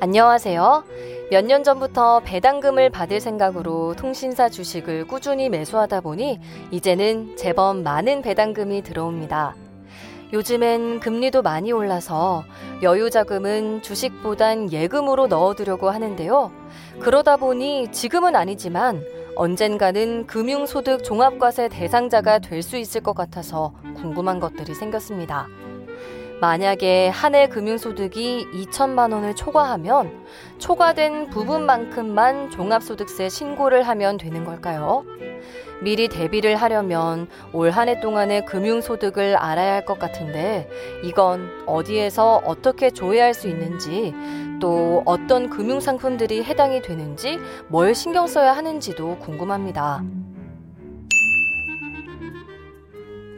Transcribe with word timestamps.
안녕하세요. 0.00 0.84
몇 1.30 1.44
년 1.46 1.64
전부터 1.64 2.20
배당금을 2.24 2.90
받을 2.90 3.18
생각으로 3.20 3.94
통신사 3.96 4.48
주식을 4.48 5.06
꾸준히 5.06 5.48
매수하다 5.48 6.02
보니 6.02 6.38
이제는 6.70 7.36
제법 7.36 7.78
많은 7.78 8.20
배당금이 8.22 8.82
들어옵니다. 8.82 9.54
요즘엔 10.32 11.00
금리도 11.00 11.40
많이 11.42 11.72
올라서 11.72 12.44
여유 12.82 13.10
자금은 13.10 13.80
주식보단 13.82 14.70
예금으로 14.70 15.28
넣어두려고 15.28 15.88
하는데요. 15.90 16.50
그러다 17.00 17.36
보니 17.38 17.90
지금은 17.90 18.36
아니지만 18.36 19.02
언젠가는 19.34 20.26
금융소득 20.26 21.04
종합과세 21.04 21.68
대상자가 21.68 22.38
될 22.38 22.62
수 22.62 22.76
있을 22.76 23.00
것 23.02 23.14
같아서 23.14 23.72
궁금한 23.96 24.40
것들이 24.40 24.74
생겼습니다. 24.74 25.46
만약에 26.40 27.08
한 27.08 27.34
해 27.34 27.48
금융소득이 27.48 28.46
2천만 28.52 29.12
원을 29.12 29.34
초과하면 29.34 30.10
초과된 30.58 31.30
부분만큼만 31.30 32.50
종합소득세 32.50 33.28
신고를 33.28 33.82
하면 33.84 34.16
되는 34.18 34.44
걸까요? 34.44 35.04
미리 35.82 36.08
대비를 36.08 36.56
하려면 36.56 37.28
올 37.52 37.70
한 37.70 37.88
해 37.88 38.00
동안의 38.00 38.44
금융소득을 38.46 39.36
알아야 39.36 39.74
할 39.74 39.84
것 39.86 39.98
같은데 39.98 40.68
이건 41.04 41.48
어디에서 41.66 42.42
어떻게 42.44 42.90
조회할 42.90 43.34
수 43.34 43.48
있는지 43.48 44.14
또 44.60 45.02
어떤 45.04 45.50
금융상품들이 45.50 46.42
해당이 46.44 46.80
되는지 46.82 47.38
뭘 47.68 47.94
신경 47.94 48.26
써야 48.26 48.52
하는지도 48.52 49.18
궁금합니다. 49.18 50.02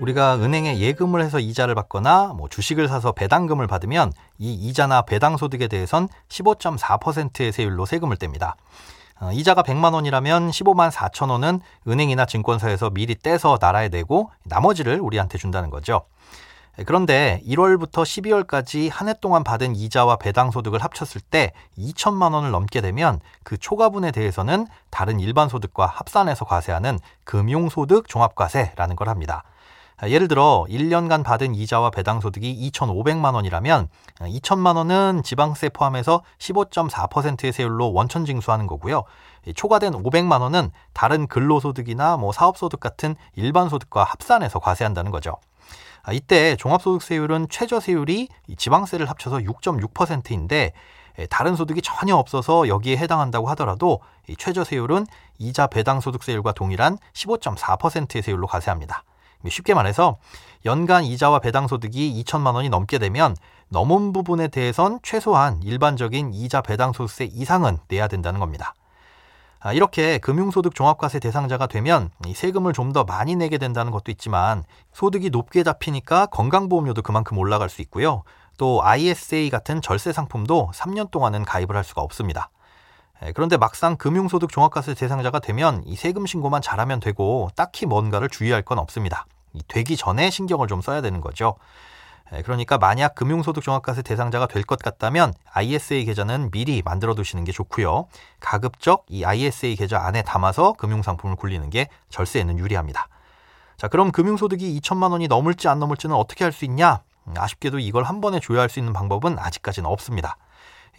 우리가 0.00 0.36
은행에 0.36 0.78
예금을 0.78 1.22
해서 1.22 1.40
이자를 1.40 1.74
받거나 1.74 2.34
뭐 2.36 2.48
주식을 2.48 2.88
사서 2.88 3.12
배당금을 3.12 3.66
받으면 3.66 4.12
이 4.38 4.52
이자나 4.54 5.02
배당 5.02 5.36
소득에 5.36 5.66
대해선 5.66 6.08
15.4%의 6.28 7.52
세율로 7.52 7.84
세금을 7.84 8.16
뗍니다. 8.16 8.54
어, 9.20 9.32
이자가 9.32 9.62
100만 9.64 9.94
원이라면 9.94 10.50
15만 10.50 10.92
4천 10.92 11.30
원은 11.30 11.60
은행이나 11.88 12.26
증권사에서 12.26 12.90
미리 12.90 13.16
떼서 13.16 13.58
나라에 13.60 13.88
내고 13.88 14.30
나머지를 14.44 15.00
우리한테 15.00 15.38
준다는 15.38 15.70
거죠. 15.70 16.02
그런데 16.86 17.42
1월부터 17.44 18.04
12월까지 18.04 18.88
한 18.92 19.08
해 19.08 19.14
동안 19.20 19.42
받은 19.42 19.74
이자와 19.74 20.18
배당 20.18 20.52
소득을 20.52 20.78
합쳤을 20.78 21.20
때 21.20 21.52
2천만 21.76 22.34
원을 22.34 22.52
넘게 22.52 22.80
되면 22.80 23.18
그 23.42 23.58
초과분에 23.58 24.12
대해서는 24.12 24.68
다른 24.90 25.18
일반 25.18 25.48
소득과 25.48 25.86
합산해서 25.86 26.44
과세하는 26.44 27.00
금융소득 27.24 28.06
종합과세라는 28.06 28.94
걸 28.94 29.08
합니다. 29.08 29.42
예를 30.06 30.28
들어 30.28 30.64
1년간 30.68 31.24
받은 31.24 31.56
이자와 31.56 31.90
배당 31.90 32.20
소득이 32.20 32.70
2,500만 32.70 33.34
원이라면 33.34 33.88
2천만 34.20 34.76
원은 34.76 35.22
지방세 35.24 35.70
포함해서 35.70 36.22
15.4%의 36.38 37.52
세율로 37.52 37.92
원천 37.92 38.24
징수하는 38.24 38.68
거고요. 38.68 39.02
초과된 39.56 39.94
500만 39.94 40.40
원은 40.40 40.70
다른 40.92 41.26
근로소득이나 41.26 42.16
뭐 42.16 42.30
사업소득 42.32 42.78
같은 42.78 43.16
일반 43.34 43.68
소득과 43.68 44.04
합산해서 44.04 44.60
과세한다는 44.60 45.10
거죠. 45.10 45.36
이때 46.12 46.54
종합소득세율은 46.56 47.48
최저세율이 47.50 48.28
지방세를 48.56 49.10
합쳐서 49.10 49.38
6.6%인데 49.38 50.72
다른 51.28 51.56
소득이 51.56 51.82
전혀 51.82 52.14
없어서 52.14 52.68
여기에 52.68 52.96
해당한다고 52.98 53.48
하더라도 53.50 54.00
최저세율은 54.38 55.06
이자 55.38 55.66
배당 55.66 55.98
소득세율과 55.98 56.52
동일한 56.52 56.98
15.4%의 57.14 58.22
세율로 58.22 58.46
과세합니다. 58.46 59.02
쉽게 59.46 59.74
말해서 59.74 60.18
연간 60.64 61.04
이자와 61.04 61.38
배당 61.38 61.68
소득이 61.68 62.22
2천만 62.24 62.54
원이 62.54 62.68
넘게 62.68 62.98
되면 62.98 63.36
넘은 63.68 64.12
부분에 64.12 64.48
대해선 64.48 65.00
최소한 65.02 65.62
일반적인 65.62 66.32
이자 66.32 66.62
배당 66.62 66.92
소득세 66.92 67.24
이상은 67.24 67.78
내야 67.88 68.08
된다는 68.08 68.40
겁니다. 68.40 68.74
아, 69.60 69.72
이렇게 69.72 70.18
금융소득 70.18 70.74
종합과세 70.74 71.18
대상자가 71.18 71.66
되면 71.66 72.10
세금을 72.34 72.72
좀 72.72 72.92
더 72.92 73.04
많이 73.04 73.36
내게 73.36 73.58
된다는 73.58 73.92
것도 73.92 74.10
있지만 74.12 74.64
소득이 74.92 75.30
높게 75.30 75.62
잡히니까 75.62 76.26
건강보험료도 76.26 77.02
그만큼 77.02 77.36
올라갈 77.38 77.68
수 77.68 77.82
있고요. 77.82 78.22
또 78.56 78.82
ISA 78.82 79.50
같은 79.50 79.82
절세 79.82 80.12
상품도 80.12 80.70
3년 80.74 81.10
동안은 81.10 81.44
가입을 81.44 81.76
할 81.76 81.84
수가 81.84 82.00
없습니다. 82.02 82.50
그런데 83.34 83.56
막상 83.56 83.96
금융소득 83.96 84.50
종합과세 84.50 84.94
대상자가 84.94 85.40
되면 85.40 85.82
이 85.84 85.96
세금 85.96 86.26
신고만 86.26 86.62
잘하면 86.62 87.00
되고 87.00 87.50
딱히 87.56 87.84
뭔가를 87.86 88.28
주의할 88.28 88.62
건 88.62 88.78
없습니다. 88.78 89.26
되기 89.66 89.96
전에 89.96 90.30
신경을 90.30 90.68
좀 90.68 90.80
써야 90.82 91.00
되는 91.00 91.20
거죠. 91.20 91.56
그러니까 92.44 92.76
만약 92.78 93.14
금융소득 93.14 93.62
종합과세 93.64 94.02
대상자가 94.02 94.46
될 94.46 94.62
것 94.62 94.78
같다면 94.78 95.32
ISA 95.52 96.04
계좌는 96.04 96.50
미리 96.50 96.82
만들어 96.82 97.14
두시는 97.14 97.44
게 97.44 97.52
좋고요. 97.52 98.06
가급적 98.38 99.06
이 99.08 99.24
ISA 99.24 99.76
계좌 99.76 99.98
안에 100.06 100.22
담아서 100.22 100.74
금융상품을 100.74 101.36
굴리는 101.36 101.68
게 101.70 101.88
절세에는 102.10 102.58
유리합니다. 102.58 103.08
자, 103.78 103.88
그럼 103.88 104.12
금융소득이 104.12 104.78
2천만 104.80 105.12
원이 105.12 105.28
넘을지 105.28 105.68
안 105.68 105.78
넘을지는 105.78 106.14
어떻게 106.14 106.44
할 106.44 106.52
수 106.52 106.64
있냐? 106.66 107.00
아쉽게도 107.36 107.78
이걸 107.78 108.04
한 108.04 108.20
번에 108.20 108.40
조회할 108.40 108.68
수 108.68 108.78
있는 108.78 108.92
방법은 108.92 109.38
아직까지는 109.38 109.88
없습니다. 109.88 110.36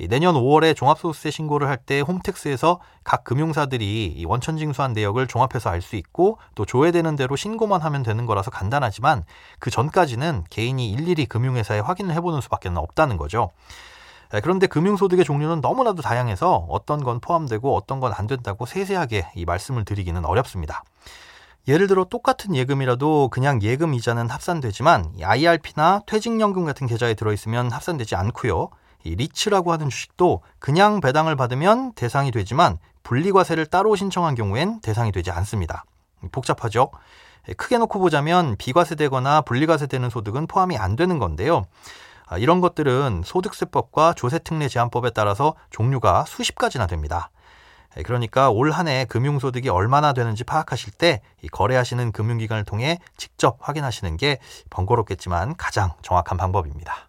내년 0.08 0.36
5월에 0.36 0.76
종합소득세 0.76 1.32
신고를 1.32 1.68
할 1.68 1.78
때 1.86 2.00
홈택스에서 2.02 2.80
각 3.04 3.24
금융사들이 3.24 4.24
원천징수한 4.28 4.94
내역을 4.94 5.28
종합해서 5.28 5.70
알 5.70 5.82
수 5.82 5.96
있고 5.96 6.38
또 6.56 6.66
조회되는 6.66 7.16
대로 7.16 7.36
신고만 7.36 7.82
하면 7.82 8.04
되는 8.04 8.26
거라서 8.26 8.52
간단하지만 8.52 9.24
그 9.60 9.70
전까지는 9.72 10.44
개인이 10.50 10.92
일일이 10.92 11.26
금융회사에 11.26 11.80
확인을 11.80 12.14
해보는 12.16 12.42
수밖에 12.42 12.70
없다는 12.70 13.18
거죠. 13.18 13.50
그런데 14.44 14.68
금융소득의 14.68 15.26
종류는 15.26 15.60
너무나도 15.62 16.04
다양해서 16.04 16.68
어떤 16.70 17.04
건 17.04 17.20
포함되고 17.20 17.76
어떤 17.76 18.00
건 18.00 18.14
안 18.14 18.28
된다고 18.28 18.66
세세하게 18.68 19.32
이 19.36 19.46
말씀을 19.46 19.86
드리기는 19.86 20.24
어렵습니다. 20.24 20.84
예를 21.68 21.88
들어 21.88 22.04
똑같은 22.04 22.56
예금이라도 22.56 23.30
그냥 23.30 23.62
예금 23.62 23.94
이자는 23.94 24.30
합산되지만 24.30 25.14
IRP나 25.22 26.02
퇴직연금 26.06 26.66
같은 26.66 26.88
계좌에 26.88 27.14
들어있으면 27.16 27.72
합산되지 27.72 28.16
않고요. 28.16 28.70
이 29.10 29.16
리츠라고 29.16 29.72
하는 29.72 29.90
주식도 29.90 30.44
그냥 30.60 31.02
배당을 31.02 31.36
받으면 31.36 31.94
대상이 31.94 32.30
되지만 32.30 32.78
분리과세를 33.02 33.66
따로 33.66 33.96
신청한 33.96 34.36
경우엔 34.36 34.82
대상이 34.82 35.12
되지 35.12 35.32
않습니다. 35.32 35.84
복잡하죠? 36.32 36.92
크게 37.58 37.80
놓고 37.80 37.98
보자면 37.98 38.56
비과세되거나 38.58 39.42
분리과세되는 39.42 40.12
소득은 40.12 40.46
포함이 40.46 40.78
안 40.78 40.96
되는 40.96 41.18
건데요. 41.18 41.66
아, 42.28 42.38
이런 42.38 42.62
것들은 42.62 43.24
소득세법과 43.26 44.14
조세특례 44.14 44.68
제한법에 44.68 45.10
따라서 45.10 45.56
종류가 45.72 46.26
수십 46.28 46.56
가지나 46.56 46.86
됩니다. 46.86 47.32
그러니까 48.06 48.52
올 48.52 48.72
한 48.72 48.88
해 48.88 49.06
금융소득이 49.06 49.70
얼마나 49.70 50.14
되는지 50.14 50.44
파악하실 50.44 50.94
때 50.94 51.22
거래하시는 51.52 52.12
금융기관을 52.12 52.64
통해 52.64 53.00
직접 53.18 53.58
확인하시는 53.62 54.16
게 54.18 54.38
번거롭겠지만 54.70 55.56
가장 55.58 55.94
정확한 56.04 56.38
방법입니다. 56.38 57.09